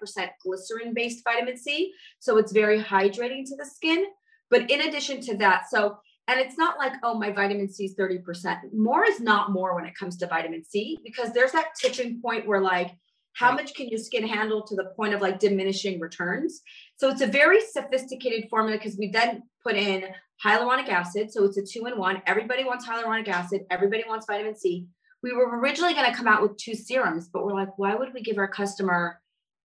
glycerin 0.44 0.94
based 0.96 1.24
vitamin 1.24 1.58
C. 1.58 1.94
So 2.20 2.38
it's 2.38 2.52
very 2.52 2.82
hydrating 2.82 3.46
to 3.46 3.56
the 3.56 3.66
skin. 3.66 4.06
But 4.50 4.70
in 4.70 4.82
addition 4.82 5.22
to 5.22 5.38
that, 5.38 5.70
so 5.70 6.00
and 6.28 6.40
it's 6.40 6.58
not 6.58 6.80
like, 6.80 6.94
oh, 7.04 7.14
my 7.14 7.32
vitamin 7.32 7.70
C 7.70 7.86
is 7.86 7.96
30%. 7.96 8.74
More 8.74 9.06
is 9.06 9.20
not 9.20 9.52
more 9.52 9.76
when 9.76 9.86
it 9.86 9.96
comes 9.96 10.18
to 10.18 10.28
vitamin 10.28 10.64
C 10.64 10.98
because 11.04 11.32
there's 11.34 11.52
that 11.52 11.76
tipping 11.80 12.20
point 12.20 12.48
where, 12.48 12.62
like, 12.62 12.98
how 13.36 13.54
much 13.54 13.74
can 13.74 13.88
your 13.90 14.00
skin 14.00 14.28
handle 14.28 14.64
to 14.64 14.76
the 14.76 14.86
point 14.96 15.14
of 15.14 15.22
like 15.22 15.40
diminishing 15.40 16.00
returns? 16.00 16.62
So 16.98 17.10
it's 17.10 17.22
a 17.22 17.28
very 17.28 17.60
sophisticated 17.62 18.50
formula 18.50 18.78
because 18.78 18.98
we 18.98 19.10
then 19.10 19.44
put 19.64 19.76
in 19.76 20.06
hyaluronic 20.44 20.90
acid. 20.90 21.32
So 21.32 21.44
it's 21.44 21.58
a 21.58 21.64
two 21.64 21.86
in 21.86 21.98
one. 21.98 22.22
Everybody 22.26 22.64
wants 22.64 22.88
hyaluronic 22.88 23.28
acid, 23.28 23.62
everybody 23.70 24.04
wants 24.08 24.26
vitamin 24.26 24.56
C. 24.56 24.88
We 25.22 25.34
were 25.34 25.60
originally 25.60 25.94
going 25.94 26.10
to 26.10 26.16
come 26.16 26.28
out 26.28 26.42
with 26.42 26.56
two 26.58 26.76
serums, 26.76 27.30
but 27.30 27.46
we're 27.46 27.54
like, 27.54 27.78
why 27.78 27.96
would 27.96 28.14
we 28.14 28.22
give 28.22 28.38
our 28.38 28.48
customer 28.48 29.20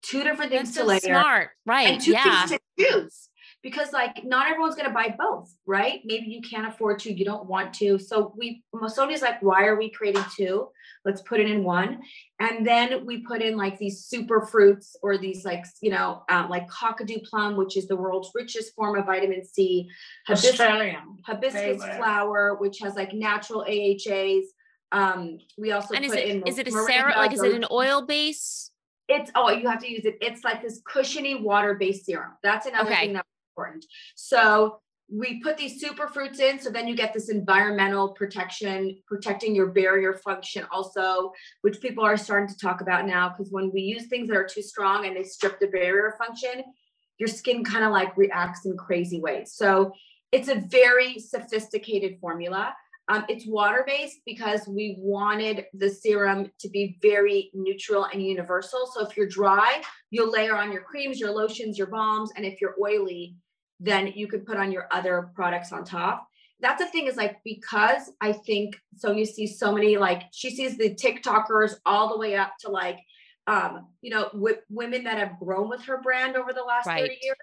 two 0.03 0.23
different 0.23 0.53
things 0.53 0.73
to 0.73 0.81
so 0.81 0.85
layer? 0.85 1.01
Smart, 1.01 1.51
right? 1.65 1.89
And 1.89 2.01
two 2.01 2.13
yeah. 2.13 2.47
things 2.47 2.51
to 2.51 2.61
choose 2.79 3.29
because 3.67 3.93
like 3.93 4.25
not 4.25 4.47
everyone's 4.47 4.77
going 4.77 4.87
to 4.87 4.95
buy 4.95 5.13
both 5.19 5.53
right? 5.67 6.01
Maybe 6.05 6.27
you 6.27 6.41
can't 6.41 6.69
afford 6.69 7.01
to 7.01 7.13
you 7.13 7.25
don't 7.25 7.49
want 7.49 7.75
to. 7.75 7.99
So 7.99 8.33
we 8.37 8.63
Sonya's 8.87 9.23
like 9.23 9.43
why 9.43 9.65
are 9.65 9.77
we 9.77 9.91
creating 9.91 10.25
two? 10.37 10.69
Let's 11.05 11.21
put 11.23 11.41
it 11.41 11.51
in 11.51 11.65
one. 11.65 12.01
And 12.39 12.65
then 12.65 13.05
we 13.05 13.27
put 13.27 13.43
in 13.43 13.57
like 13.57 13.77
these 13.77 14.05
super 14.05 14.47
fruits 14.47 14.95
or 15.03 15.19
these 15.19 15.45
like 15.45 15.65
you 15.81 15.91
know 15.91 16.23
um, 16.31 16.49
like 16.49 16.69
Kakadu 16.71 17.25
plum 17.25 17.57
which 17.57 17.77
is 17.77 17.89
the 17.89 17.97
world's 17.97 18.31
richest 18.37 18.73
form 18.77 18.97
of 18.97 19.07
vitamin 19.07 19.45
c. 19.45 19.89
Hibiscus, 20.29 20.61
hibiscus 21.27 21.83
flower 21.97 22.55
which 22.61 22.79
has 22.79 22.95
like 22.95 23.13
natural 23.13 23.65
ahas 23.69 24.45
um 24.93 25.39
we 25.59 25.73
also 25.73 25.93
and 25.95 26.05
put 26.05 26.17
is 26.17 26.25
it, 26.25 26.29
in 26.29 26.47
is 26.47 26.59
it 26.59 26.69
a 26.69 26.71
serum 26.71 27.15
like 27.17 27.33
is 27.33 27.43
it 27.43 27.53
an 27.53 27.67
oil 27.73 28.07
base? 28.07 28.71
It's 29.09 29.33
oh 29.35 29.51
you 29.51 29.69
have 29.69 29.81
to 29.81 29.91
use 29.91 30.05
it. 30.05 30.19
It's 30.21 30.45
like 30.45 30.63
this 30.63 30.81
cushiony 30.87 31.43
water 31.43 31.75
based 31.75 32.07
serum. 32.07 32.35
That's 32.45 32.67
another 32.67 32.91
okay. 32.93 33.01
thing 33.07 33.13
that 33.15 33.27
important. 33.57 33.85
So 34.15 34.81
we 35.09 35.41
put 35.41 35.57
these 35.57 35.81
super 35.81 36.09
fruits 36.09 36.41
in 36.41 36.59
so 36.59 36.69
then 36.69 36.89
you 36.89 36.97
get 36.97 37.15
this 37.15 37.29
environmental 37.29 38.09
protection 38.09 38.99
protecting 39.07 39.55
your 39.55 39.69
barrier 39.69 40.15
function 40.15 40.65
also 40.73 41.31
which 41.61 41.81
people 41.81 42.05
are 42.05 42.17
starting 42.17 42.49
to 42.49 42.59
talk 42.59 42.81
about 42.81 43.07
now 43.07 43.29
because 43.29 43.53
when 43.53 43.71
we 43.73 43.83
use 43.83 44.07
things 44.07 44.27
that 44.27 44.37
are 44.37 44.49
too 44.53 44.63
strong 44.63 45.07
and 45.07 45.17
they 45.17 45.23
strip 45.23 45.61
the 45.61 45.69
barrier 45.69 46.17
function 46.19 46.65
your 47.19 47.29
skin 47.29 47.65
kind 47.65 47.85
of 47.85 47.93
like 47.93 48.17
reacts 48.17 48.67
in 48.67 48.77
crazy 48.77 49.21
ways. 49.21 49.53
So 49.55 49.93
it's 50.33 50.49
a 50.49 50.57
very 50.57 51.19
sophisticated 51.19 52.19
formula. 52.21 52.75
Um, 53.09 53.25
it's 53.29 53.47
water 53.47 53.85
based 53.87 54.19
because 54.27 54.67
we 54.67 54.97
wanted 54.99 55.67
the 55.73 55.89
serum 55.89 56.51
to 56.59 56.69
be 56.69 56.99
very 57.01 57.51
neutral 57.55 58.05
and 58.05 58.21
universal. 58.21 58.91
So 58.93 59.07
if 59.07 59.17
you're 59.17 59.29
dry 59.29 59.81
you'll 60.11 60.31
layer 60.31 60.57
on 60.57 60.73
your 60.73 60.83
creams 60.83 61.21
your 61.21 61.31
lotions 61.31 61.79
your 61.79 61.87
balms 61.87 62.33
and 62.37 62.45
if 62.45 62.61
you're 62.61 62.75
oily 62.83 63.37
then 63.80 64.12
you 64.14 64.26
could 64.26 64.47
put 64.47 64.56
on 64.56 64.73
your 64.73 64.87
other 64.90 65.30
products 65.35 65.73
on 65.73 65.85
top. 65.85 66.26
That's 66.61 66.83
the 66.83 66.88
thing 66.88 67.06
is 67.06 67.16
like 67.16 67.37
because 67.45 68.11
I 68.21 68.33
think 68.33 68.76
Sonya 68.97 69.26
sees 69.26 69.59
so 69.59 69.73
many 69.73 69.99
like 69.99 70.23
she 70.33 70.50
sees 70.50 70.78
the 70.78 70.95
TikTokers 70.95 71.75
all 71.85 72.09
the 72.09 72.18
way 72.18 72.35
up 72.35 72.52
to 72.61 72.71
like 72.71 72.99
um 73.47 73.88
you 74.00 74.11
know 74.11 74.30
w- 74.33 74.56
women 74.71 75.04
that 75.04 75.18
have 75.18 75.38
grown 75.38 75.68
with 75.68 75.83
her 75.83 76.00
brand 76.00 76.35
over 76.35 76.52
the 76.52 76.62
last 76.62 76.87
right. 76.87 77.02
30 77.02 77.18
years. 77.23 77.37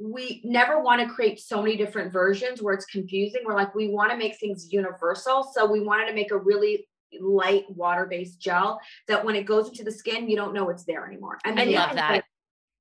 We 0.00 0.42
never 0.44 0.82
want 0.82 1.00
to 1.02 1.14
create 1.14 1.38
so 1.38 1.62
many 1.62 1.76
different 1.76 2.12
versions 2.12 2.60
where 2.60 2.74
it's 2.74 2.86
confusing. 2.86 3.42
We're 3.44 3.54
like 3.54 3.76
we 3.76 3.88
want 3.88 4.10
to 4.10 4.16
make 4.16 4.36
things 4.38 4.72
universal, 4.72 5.48
so 5.54 5.70
we 5.70 5.80
wanted 5.80 6.06
to 6.06 6.14
make 6.14 6.32
a 6.32 6.36
really 6.36 6.88
light 7.20 7.64
water-based 7.68 8.40
gel 8.40 8.80
that 9.06 9.24
when 9.24 9.36
it 9.36 9.44
goes 9.44 9.68
into 9.68 9.84
the 9.84 9.92
skin, 9.92 10.28
you 10.28 10.34
don't 10.34 10.52
know 10.52 10.68
it's 10.70 10.82
there 10.82 11.06
anymore. 11.06 11.38
And 11.44 11.60
I 11.60 11.64
love 11.66 11.94
that. 11.94 12.24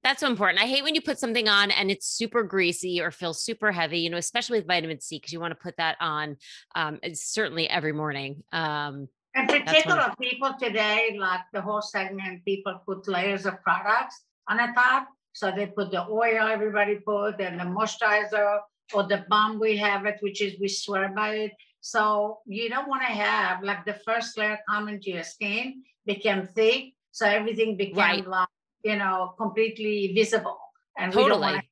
That's 0.04 0.20
so 0.20 0.28
important. 0.28 0.62
I 0.62 0.66
hate 0.66 0.84
when 0.84 0.96
you 0.96 1.02
put 1.02 1.18
something 1.18 1.48
on 1.48 1.72
and 1.72 1.90
it's 1.90 2.08
super 2.08 2.44
greasy 2.44 3.02
or 3.02 3.10
feels 3.10 3.42
super 3.42 3.72
heavy, 3.72 4.00
you 4.00 4.10
know, 4.10 4.18
especially 4.18 4.60
with 4.60 4.68
vitamin 4.68 5.00
C, 5.00 5.18
because 5.18 5.32
you 5.32 5.40
want 5.40 5.52
to 5.52 5.64
put 5.64 5.78
that 5.78 5.96
on 6.02 6.36
um, 6.76 7.00
certainly 7.14 7.70
every 7.70 7.94
morning. 7.94 8.44
Um, 8.52 9.08
and 9.34 9.48
particular 9.48 10.14
people 10.22 10.54
today, 10.60 11.16
like 11.20 11.40
the 11.54 11.62
whole 11.62 11.82
segment, 11.82 12.44
people 12.46 12.82
put 12.86 13.08
layers 13.08 13.46
of 13.46 13.62
products 13.64 14.22
on 14.50 14.58
the 14.58 14.68
top. 14.76 15.08
So 15.32 15.52
they 15.56 15.68
put 15.68 15.92
the 15.92 16.06
oil 16.08 16.48
everybody 16.48 16.96
put 16.96 17.40
and 17.40 17.60
the 17.60 17.64
moisturizer 17.64 18.60
or 18.94 19.04
the 19.04 19.26
balm 19.30 19.60
we 19.60 19.78
have 19.78 20.06
it, 20.06 20.18
which 20.20 20.42
is 20.42 20.60
we 20.60 20.68
swear 20.68 21.10
by 21.16 21.36
it. 21.36 21.52
So 21.80 22.40
you 22.46 22.70
don't 22.70 22.88
want 22.88 23.02
to 23.02 23.08
have 23.08 23.64
like 23.64 23.86
the 23.86 23.96
first 24.06 24.38
layer 24.38 24.60
come 24.70 24.90
into 24.90 25.12
your 25.12 25.24
skin, 25.24 25.84
became 26.06 26.48
thick. 26.56 26.94
So 27.12 27.26
everything 27.26 27.78
became 27.78 27.98
right. 27.98 28.28
like 28.28 28.50
you 28.84 28.98
know, 28.98 29.34
completely 29.38 30.14
visible. 30.14 30.58
And 30.98 31.12
totally. 31.12 31.26
we 31.26 31.30
don't 31.30 31.42
want 31.42 31.66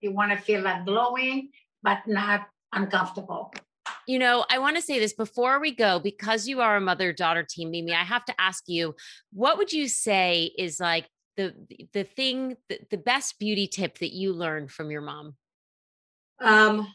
you 0.00 0.12
want 0.12 0.32
to 0.32 0.38
feel 0.38 0.62
like 0.62 0.84
glowing, 0.84 1.50
but 1.82 1.98
not 2.06 2.48
uncomfortable. 2.72 3.52
You 4.06 4.18
know, 4.18 4.44
I 4.50 4.58
want 4.58 4.76
to 4.76 4.82
say 4.82 4.98
this 4.98 5.12
before 5.12 5.60
we 5.60 5.74
go, 5.74 6.00
because 6.00 6.48
you 6.48 6.60
are 6.60 6.76
a 6.76 6.80
mother 6.80 7.12
daughter 7.12 7.46
team, 7.48 7.70
Mimi, 7.70 7.92
I 7.92 8.02
have 8.02 8.24
to 8.24 8.34
ask 8.40 8.64
you, 8.66 8.96
what 9.32 9.58
would 9.58 9.72
you 9.72 9.86
say 9.86 10.50
is 10.58 10.80
like 10.80 11.06
the 11.36 11.54
the 11.92 12.04
thing, 12.04 12.56
the, 12.68 12.80
the 12.90 12.98
best 12.98 13.38
beauty 13.38 13.66
tip 13.66 13.98
that 13.98 14.12
you 14.12 14.32
learned 14.32 14.70
from 14.70 14.90
your 14.90 15.02
mom? 15.02 15.36
Um, 16.40 16.92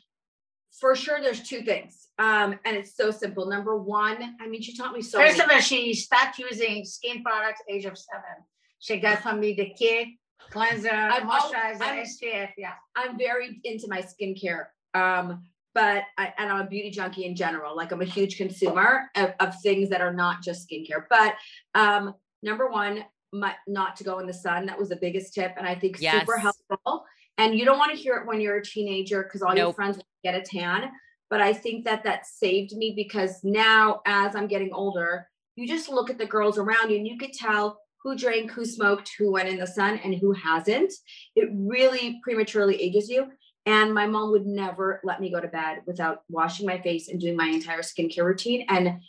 for 0.79 0.95
sure, 0.95 1.21
there's 1.21 1.41
two 1.41 1.62
things. 1.62 2.07
Um, 2.19 2.59
and 2.65 2.75
it's 2.75 2.95
so 2.95 3.12
simple. 3.12 3.47
Number 3.47 3.77
one, 3.77 4.36
I 4.41 4.47
mean, 4.47 4.62
she 4.62 4.75
taught 4.75 4.93
me 4.93 5.01
so. 5.01 5.19
First 5.19 5.38
many- 5.38 5.51
of 5.51 5.55
all, 5.55 5.62
she 5.62 5.93
stopped 5.93 6.38
using 6.39 6.83
skin 6.83 7.24
products 7.24 7.62
age 7.69 7.86
of 7.86 7.97
seven. 7.97 8.43
She 8.79 9.00
got 9.00 9.22
from 9.22 9.39
me 9.39 9.53
the 9.53 9.74
kit, 9.77 10.10
cleanser, 10.51 10.91
I'm 10.91 11.27
moisturizer, 11.27 11.81
I'm, 11.81 12.05
SPF. 12.05 12.50
Yeah. 12.57 12.74
I'm 12.96 13.17
very 13.17 13.60
into 13.63 13.88
my 13.88 14.01
skincare. 14.01 14.65
Um, 14.93 15.43
but 15.74 16.05
I, 16.17 16.34
and 16.39 16.51
I'm 16.51 16.62
a 16.62 16.67
beauty 16.67 16.89
junkie 16.89 17.25
in 17.25 17.36
general. 17.36 17.75
Like 17.75 17.91
I'm 17.91 18.01
a 18.01 18.05
huge 18.05 18.38
consumer 18.38 19.12
of, 19.15 19.34
of 19.39 19.55
things 19.62 19.89
that 19.89 20.01
are 20.01 20.13
not 20.13 20.41
just 20.41 20.67
skincare. 20.67 21.03
But 21.10 21.36
um, 21.75 22.15
number 22.41 22.69
one, 22.69 23.03
my, 23.31 23.53
not 23.67 23.96
to 23.98 24.03
go 24.03 24.19
in 24.19 24.27
the 24.27 24.34
sun. 24.34 24.65
That 24.65 24.79
was 24.79 24.89
the 24.89 24.96
biggest 24.96 25.34
tip, 25.34 25.53
and 25.57 25.67
I 25.67 25.75
think 25.75 25.98
yes. 26.00 26.22
super 26.22 26.38
helpful. 26.38 27.05
And 27.38 27.57
you 27.57 27.65
don't 27.65 27.77
want 27.77 27.91
to 27.91 27.98
hear 27.98 28.15
it 28.15 28.25
when 28.25 28.41
you're 28.41 28.57
a 28.57 28.65
teenager 28.65 29.24
because 29.24 29.41
all 29.41 29.50
nope. 29.50 29.57
your 29.57 29.74
friends 29.74 30.00
get 30.24 30.34
a 30.34 30.41
tan. 30.41 30.89
But 31.29 31.41
I 31.41 31.53
think 31.53 31.86
that 31.86 32.03
that 32.05 32.25
saved 32.25 32.72
me 32.75 32.93
because 32.96 33.41
now, 33.43 34.01
as 34.05 34.36
I'm 34.36 34.48
getting 34.48 34.74
older, 34.74 35.27
you 35.55 35.67
just 35.67 35.89
look 35.89 36.10
at 36.10 36.17
the 36.17 36.25
girls 36.25 36.57
around 36.57 36.89
you 36.89 36.98
and 36.98 37.07
you 37.07 37.17
could 37.17 37.34
tell 37.34 37.79
who 38.07 38.15
drank, 38.15 38.51
who 38.51 38.63
smoked, 38.63 39.11
who 39.19 39.29
went 39.29 39.49
in 39.49 39.57
the 39.57 39.67
sun, 39.67 39.99
and 40.01 40.15
who 40.15 40.31
hasn't. 40.31 40.93
It 41.35 41.49
really 41.53 42.21
prematurely 42.23 42.81
ages 42.81 43.09
you. 43.09 43.27
And 43.65 43.93
my 43.93 44.07
mom 44.07 44.31
would 44.31 44.45
never 44.45 45.01
let 45.03 45.19
me 45.19 45.29
go 45.29 45.41
to 45.41 45.47
bed 45.49 45.79
without 45.85 46.19
washing 46.29 46.65
my 46.65 46.79
face 46.79 47.09
and 47.09 47.19
doing 47.19 47.35
my 47.35 47.47
entire 47.47 47.81
skincare 47.81 48.23
routine. 48.23 48.65
And 48.69 49.01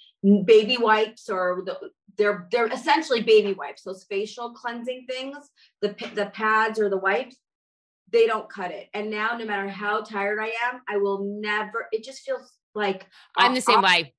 baby 0.45 0.79
wipes 0.79 1.31
or 1.31 1.63
the, 1.65 1.79
they're 2.17 2.49
they're 2.51 2.67
essentially 2.67 3.23
baby 3.23 3.53
wipes, 3.53 3.83
those 3.83 4.05
facial 4.11 4.53
cleansing 4.53 5.07
things, 5.09 5.37
the 5.81 5.95
the 6.17 6.27
pads 6.35 6.81
or 6.81 6.91
the 6.91 6.97
wipes, 6.97 7.37
they 8.11 8.27
don't 8.27 8.51
cut 8.51 8.73
it. 8.73 8.89
And 8.95 9.11
now, 9.11 9.37
no 9.37 9.45
matter 9.45 9.69
how 9.69 10.03
tired 10.03 10.41
I 10.41 10.51
am, 10.69 10.81
I 10.89 10.97
will 10.97 11.39
never. 11.41 11.87
It 11.93 12.03
just 12.03 12.23
feels 12.23 12.53
like 12.75 13.07
I'm 13.37 13.55
the 13.55 13.61
same 13.61 13.81
way. 13.81 14.13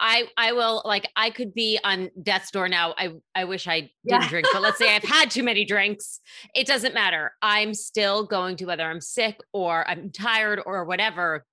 I 0.00 0.24
I 0.36 0.52
will 0.52 0.82
like 0.84 1.06
I 1.14 1.30
could 1.30 1.52
be 1.54 1.78
on 1.84 2.10
death's 2.22 2.50
door 2.50 2.68
now. 2.68 2.94
I 2.96 3.10
I 3.34 3.44
wish 3.44 3.68
I 3.68 3.80
didn't 3.80 3.90
Yeah. 4.04 4.28
drink, 4.28 4.46
but 4.52 4.62
let's 4.62 4.78
say 4.78 4.94
I've 4.96 5.02
had 5.18 5.30
too 5.30 5.42
many 5.42 5.64
drinks. 5.64 6.20
It 6.54 6.66
doesn't 6.66 6.94
matter. 6.94 7.32
I'm 7.42 7.74
still 7.74 8.24
going 8.24 8.56
to 8.56 8.64
whether 8.64 8.84
I'm 8.84 9.00
sick 9.00 9.38
or 9.52 9.86
I'm 9.88 10.10
tired 10.10 10.60
or 10.64 10.84
whatever. 10.86 11.44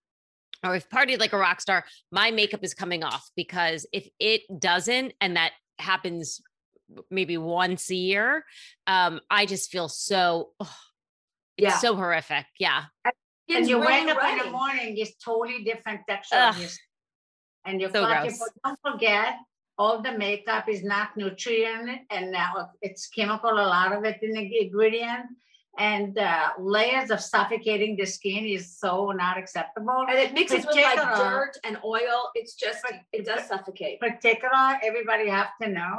Or 0.63 0.75
if 0.75 0.89
partied 0.89 1.19
like 1.19 1.33
a 1.33 1.37
rock 1.37 1.61
star, 1.61 1.85
my 2.11 2.31
makeup 2.31 2.63
is 2.63 2.73
coming 2.73 3.03
off 3.03 3.29
because 3.35 3.85
if 3.91 4.07
it 4.19 4.41
doesn't, 4.59 5.13
and 5.21 5.35
that 5.35 5.51
happens 5.77 6.41
maybe 7.11 7.37
once 7.37 7.91
a 7.91 7.95
year, 7.95 8.43
um, 8.87 9.19
I 9.29 9.45
just 9.45 9.69
feel 9.69 9.89
so. 9.89 10.51
ugh, 10.59 10.67
it's 11.57 11.65
Yeah. 11.65 11.77
so 11.77 11.95
horrific. 11.95 12.45
Yeah. 12.59 12.85
and 13.05 13.13
Skin's 13.49 13.69
you 13.69 13.79
wake 13.79 14.07
up 14.07 14.17
in 14.31 14.37
the 14.45 14.51
morning, 14.51 14.97
it's 14.97 15.15
totally 15.23 15.63
different 15.63 16.01
texture. 16.07 16.35
Ugh. 16.37 16.53
on 16.55 16.59
your 16.61 16.69
skin. 16.69 16.83
And 17.67 17.81
you 17.81 17.87
So 17.87 17.93
feel 17.93 18.01
like 18.03 18.21
gross. 18.21 18.39
you- 18.39 18.47
don't 18.63 18.79
forget, 18.81 19.35
all 19.77 20.01
the 20.01 20.13
makeup 20.17 20.65
is 20.67 20.81
not 20.83 21.15
nutrient 21.15 21.89
and 22.09 22.31
now 22.31 22.71
it's 22.81 23.07
chemical, 23.07 23.51
a 23.51 23.67
lot 23.77 23.91
of 23.95 24.03
it 24.05 24.17
in 24.23 24.31
the 24.31 24.45
ingredient. 24.61 25.25
And 25.77 26.17
uh, 26.17 26.53
layers 26.57 27.11
of 27.11 27.19
suffocating 27.21 27.95
the 27.97 28.05
skin 28.07 28.43
is 28.45 28.79
so 28.79 29.11
not 29.11 29.37
acceptable. 29.37 30.05
And 30.09 30.17
it 30.17 30.33
mixes 30.33 30.65
with 30.65 30.75
like 30.75 30.97
dirt 30.97 31.53
and 31.63 31.77
oil. 31.85 32.31
It's 32.33 32.55
just, 32.55 32.79
it 33.13 33.25
does 33.25 33.43
suffocate. 33.47 33.99
particular, 33.99 34.79
everybody 34.83 35.29
have 35.29 35.51
to 35.61 35.69
know, 35.69 35.95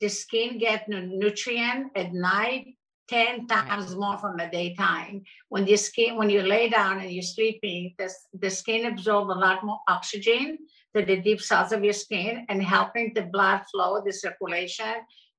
the 0.00 0.08
skin 0.08 0.58
get 0.58 0.88
nutrient 0.88 1.92
at 1.94 2.12
night 2.12 2.64
10 3.10 3.48
times 3.48 3.96
more 3.96 4.16
from 4.18 4.36
the 4.36 4.46
daytime. 4.46 5.22
When 5.48 5.64
the 5.64 5.76
skin, 5.76 6.16
when 6.16 6.30
you 6.30 6.42
lay 6.42 6.68
down 6.68 7.00
and 7.00 7.10
you're 7.10 7.22
sleeping, 7.22 7.94
the, 7.98 8.08
the 8.38 8.50
skin 8.50 8.86
absorbs 8.86 9.34
a 9.34 9.38
lot 9.38 9.64
more 9.64 9.80
oxygen 9.88 10.58
to 10.94 11.04
the 11.04 11.16
deep 11.16 11.40
cells 11.40 11.72
of 11.72 11.82
your 11.82 11.92
skin 11.92 12.46
and 12.48 12.62
helping 12.62 13.12
the 13.14 13.22
blood 13.22 13.62
flow, 13.70 14.00
the 14.04 14.12
circulation 14.12 14.94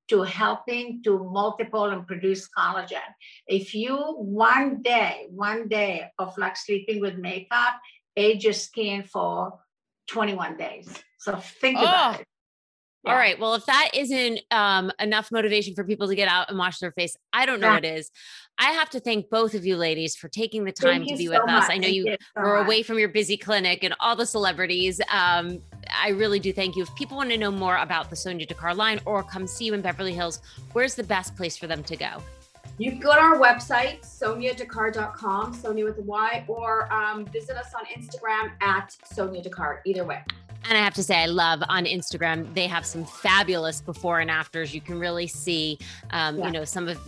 to 0.08 0.22
helping 0.22 1.02
to 1.02 1.24
multiple 1.32 1.84
and 1.84 2.06
produce 2.06 2.46
collagen. 2.56 3.08
If 3.46 3.74
you 3.74 3.96
one 4.18 4.82
day, 4.82 5.28
one 5.30 5.68
day 5.68 6.10
of 6.18 6.36
like 6.36 6.58
sleeping 6.58 7.00
with 7.00 7.16
makeup, 7.16 7.80
age 8.16 8.44
your 8.44 8.52
skin 8.52 9.04
for 9.04 9.58
21 10.08 10.58
days. 10.58 10.88
So 11.18 11.36
think 11.36 11.78
about 11.78 12.20
Oh. 12.20 12.24
It. 13.04 13.08
All 13.08 13.14
Yeah. 13.14 13.18
right. 13.18 13.38
Well, 13.40 13.54
if 13.54 13.66
that 13.66 13.90
isn't 13.94 14.40
um, 14.50 14.92
enough 15.00 15.30
motivation 15.32 15.74
for 15.74 15.84
people 15.84 16.08
to 16.08 16.14
get 16.14 16.28
out 16.28 16.48
and 16.50 16.58
wash 16.58 16.78
their 16.78 16.92
face, 16.92 17.16
I 17.32 17.46
don't 17.46 17.60
know 17.60 17.68
Yeah. 17.68 17.74
what 17.74 17.84
is. 17.84 18.10
I 18.58 18.72
have 18.72 18.90
to 18.90 19.00
thank 19.00 19.28
both 19.30 19.54
of 19.54 19.64
you 19.64 19.76
ladies 19.76 20.14
for 20.14 20.28
taking 20.28 20.64
the 20.64 20.72
time 20.72 21.00
Thank 21.00 21.08
to 21.12 21.16
be 21.16 21.26
so 21.26 21.32
with 21.40 21.48
us. 21.50 21.68
I 21.70 21.78
know 21.78 21.82
Thank 21.84 21.94
you 21.94 22.16
so 22.36 22.42
were 22.42 22.58
much. 22.58 22.66
away 22.66 22.82
from 22.82 22.98
your 22.98 23.08
busy 23.08 23.36
clinic 23.36 23.82
and 23.82 23.94
all 23.98 24.14
the 24.14 24.26
celebrities. 24.26 25.00
Um, 25.10 25.60
I 25.90 26.10
really 26.10 26.38
do 26.38 26.52
thank 26.52 26.76
you. 26.76 26.82
If 26.82 26.94
people 26.94 27.16
want 27.16 27.30
to 27.30 27.38
know 27.38 27.50
more 27.50 27.78
about 27.78 28.10
the 28.10 28.16
Sonya 28.16 28.46
Dakar 28.46 28.74
line 28.74 29.00
or 29.06 29.22
come 29.22 29.46
see 29.46 29.64
you 29.64 29.74
in 29.74 29.80
Beverly 29.80 30.12
Hills, 30.12 30.40
where's 30.72 30.94
the 30.94 31.02
best 31.02 31.34
place 31.36 31.56
for 31.56 31.66
them 31.66 31.82
to 31.84 31.96
go? 31.96 32.22
You 32.78 32.90
can 32.92 33.00
go 33.00 33.12
to 33.14 33.20
our 33.20 33.38
website, 33.38 34.00
sonyadakar.com, 34.02 35.54
Sonya 35.54 35.84
with 35.84 35.98
a 35.98 36.02
Y, 36.02 36.44
or 36.48 36.92
um, 36.92 37.24
visit 37.26 37.56
us 37.56 37.72
on 37.74 37.84
Instagram 37.86 38.52
at 38.60 38.96
Sonya 39.04 39.42
Dakar. 39.42 39.82
Either 39.84 40.04
way. 40.04 40.22
And 40.68 40.78
I 40.78 40.80
have 40.82 40.94
to 40.94 41.02
say, 41.02 41.16
I 41.16 41.26
love 41.26 41.62
on 41.68 41.84
Instagram, 41.84 42.52
they 42.54 42.66
have 42.66 42.86
some 42.86 43.04
fabulous 43.04 43.80
before 43.80 44.20
and 44.20 44.30
afters. 44.30 44.74
You 44.74 44.80
can 44.80 44.98
really 44.98 45.26
see, 45.26 45.78
um, 46.10 46.38
Yeah. 46.38 46.46
you 46.46 46.52
know, 46.52 46.64
some 46.64 46.88
of 46.88 46.98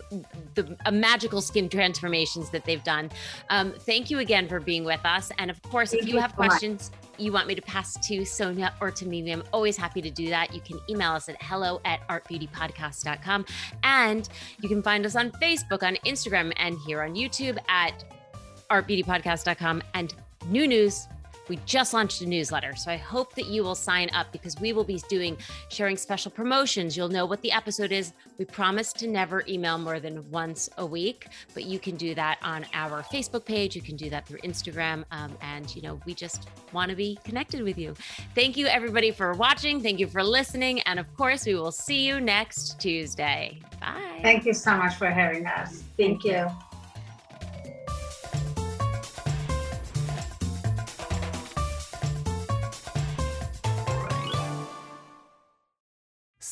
the 0.55 0.77
uh, 0.87 0.91
magical 0.91 1.41
skin 1.41 1.69
transformations 1.69 2.51
that 2.51 2.65
they've 2.65 2.83
done. 2.85 3.11
Um, 3.51 3.73
thank 3.73 4.11
you 4.11 4.19
again 4.19 4.49
for 4.49 4.61
being 4.61 4.85
with 4.85 5.05
us. 5.05 5.31
And 5.39 5.51
of 5.51 5.61
course, 5.63 5.93
if 5.93 6.07
you 6.07 6.15
you 6.15 6.21
have 6.21 6.33
so 6.33 6.37
much. 6.39 6.49
questions, 6.49 6.91
you 7.17 7.31
want 7.33 7.47
me 7.47 7.55
to 7.55 7.63
pass 7.63 7.95
to 8.09 8.25
Sonya 8.25 8.75
or 8.81 8.91
to 8.91 9.07
Mimi, 9.07 9.31
I'm 9.33 9.45
always 9.53 9.77
happy 9.77 10.03
to 10.03 10.11
do 10.11 10.29
that. 10.31 10.53
You 10.53 10.61
can 10.61 10.81
email 10.91 11.13
us 11.13 11.29
at 11.29 11.41
hello 11.41 11.81
at 11.85 12.07
artbeautypodcast.com. 12.09 13.47
And 13.85 14.29
you 14.61 14.69
can 14.69 14.83
find 14.83 15.07
us 15.07 15.15
on 15.15 15.31
Facebook, 15.33 15.83
on 15.83 15.97
Instagram, 16.07 16.53
and 16.57 16.77
here 16.87 17.03
on 17.03 17.15
YouTube 17.15 17.57
at 17.69 18.05
artbeautypodcast.com. 18.71 19.83
And 19.95 20.15
new 20.47 20.67
news. 20.67 21.07
We 21.49 21.59
just 21.67 21.93
launched 21.93 22.21
a 22.23 22.27
newsletter. 22.27 22.75
So 22.77 22.91
I 22.91 22.97
hope 22.97 23.35
that 23.35 23.47
you 23.47 23.63
will 23.63 23.75
sign 23.75 24.11
up 24.15 24.33
because 24.33 24.59
we 24.61 24.73
will 24.73 24.85
be 24.85 25.01
doing 25.09 25.37
sharing 25.69 25.97
special 25.97 26.31
promotions. 26.31 26.97
You'll 26.97 27.09
know 27.09 27.27
what 27.27 27.43
the 27.43 27.53
episode 27.53 27.93
is. 27.93 28.13
We 28.39 28.45
promise 28.45 28.93
to 28.95 29.07
never 29.07 29.45
email 29.49 29.79
more 29.79 30.01
than 30.01 30.29
once 30.31 30.71
a 30.79 30.87
week, 30.87 31.29
but 31.53 31.65
you 31.65 31.79
can 31.79 31.97
do 31.97 32.15
that 32.15 32.39
on 32.43 32.67
our 32.73 33.03
Facebook 33.03 33.45
page. 33.45 33.77
You 33.77 33.83
can 33.83 33.97
do 33.97 34.11
that 34.11 34.27
through 34.27 34.39
Instagram. 34.39 35.05
Um, 35.11 35.37
and, 35.43 35.75
you 35.75 35.83
know, 35.83 36.01
we 36.07 36.15
just 36.15 36.49
want 36.73 36.91
to 36.91 36.97
be 36.97 37.19
connected 37.25 37.63
with 37.63 37.79
you. 37.79 37.95
Thank 38.35 38.57
you, 38.57 38.67
everybody, 38.67 39.11
for 39.11 39.33
watching. 39.35 39.81
Thank 39.81 39.99
you 40.01 40.07
for 40.07 40.23
listening. 40.23 40.81
And 40.83 40.99
of 40.99 41.15
course, 41.17 41.47
we 41.47 41.55
will 41.55 41.73
see 41.73 42.07
you 42.07 42.21
next 42.21 42.81
Tuesday. 42.81 43.61
Bye. 43.81 44.21
Thank 44.23 44.47
you 44.47 44.55
so 44.55 44.77
much 44.77 44.95
for 44.95 45.07
having 45.07 45.47
us. 45.47 45.83
Thank 45.97 46.25
you. 46.25 46.47